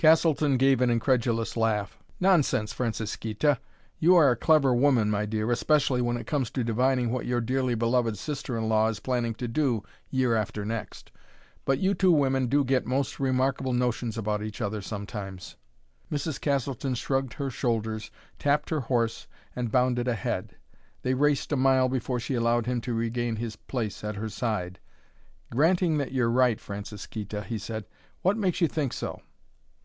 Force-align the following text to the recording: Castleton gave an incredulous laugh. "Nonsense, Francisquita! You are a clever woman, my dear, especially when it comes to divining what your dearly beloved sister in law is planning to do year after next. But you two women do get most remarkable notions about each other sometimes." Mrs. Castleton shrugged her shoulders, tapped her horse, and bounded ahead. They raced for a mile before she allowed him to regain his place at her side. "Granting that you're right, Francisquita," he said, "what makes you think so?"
Castleton 0.00 0.58
gave 0.58 0.80
an 0.80 0.90
incredulous 0.90 1.56
laugh. 1.56 1.98
"Nonsense, 2.20 2.72
Francisquita! 2.72 3.58
You 3.98 4.14
are 4.14 4.30
a 4.30 4.36
clever 4.36 4.72
woman, 4.72 5.10
my 5.10 5.26
dear, 5.26 5.50
especially 5.50 6.00
when 6.00 6.16
it 6.16 6.24
comes 6.24 6.50
to 6.50 6.62
divining 6.62 7.10
what 7.10 7.26
your 7.26 7.40
dearly 7.40 7.74
beloved 7.74 8.16
sister 8.16 8.56
in 8.56 8.68
law 8.68 8.86
is 8.88 9.00
planning 9.00 9.34
to 9.34 9.48
do 9.48 9.82
year 10.08 10.36
after 10.36 10.64
next. 10.64 11.10
But 11.64 11.80
you 11.80 11.94
two 11.94 12.12
women 12.12 12.46
do 12.46 12.62
get 12.62 12.86
most 12.86 13.18
remarkable 13.18 13.72
notions 13.72 14.16
about 14.16 14.40
each 14.40 14.60
other 14.60 14.80
sometimes." 14.80 15.56
Mrs. 16.12 16.40
Castleton 16.40 16.94
shrugged 16.94 17.32
her 17.34 17.50
shoulders, 17.50 18.12
tapped 18.38 18.70
her 18.70 18.78
horse, 18.82 19.26
and 19.56 19.72
bounded 19.72 20.06
ahead. 20.06 20.54
They 21.02 21.14
raced 21.14 21.48
for 21.48 21.56
a 21.56 21.58
mile 21.58 21.88
before 21.88 22.20
she 22.20 22.34
allowed 22.36 22.66
him 22.66 22.80
to 22.82 22.94
regain 22.94 23.34
his 23.34 23.56
place 23.56 24.04
at 24.04 24.14
her 24.14 24.28
side. 24.28 24.78
"Granting 25.50 25.98
that 25.98 26.12
you're 26.12 26.30
right, 26.30 26.60
Francisquita," 26.60 27.42
he 27.42 27.58
said, 27.58 27.84
"what 28.22 28.36
makes 28.36 28.60
you 28.60 28.68
think 28.68 28.92
so?" 28.92 29.22